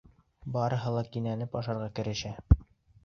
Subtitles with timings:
[0.55, 2.33] Барыһы ла кинәнеп ашарға керешә.